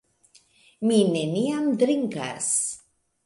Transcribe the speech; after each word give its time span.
Mi 0.91 0.97
neniam 1.11 1.67
drinkas. 1.83 2.49